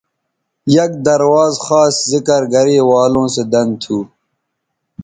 یک 0.77 0.91
درواز 1.07 1.53
خاص 1.65 1.95
ذکر 2.11 2.41
گرےوالوں 2.53 3.27
سو 3.33 3.43
دن 3.51 3.69
تھو 3.81 3.97